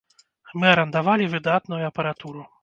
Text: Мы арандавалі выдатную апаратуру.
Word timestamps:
Мы 0.63 0.69
арандавалі 0.75 1.27
выдатную 1.35 1.83
апаратуру. 1.91 2.41